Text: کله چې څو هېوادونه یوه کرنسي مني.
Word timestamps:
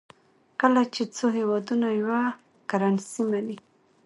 کله 0.61 0.81
چې 0.93 1.03
څو 1.15 1.25
هېوادونه 1.37 1.87
یوه 1.99 2.21
کرنسي 2.69 3.21
مني. 3.29 3.57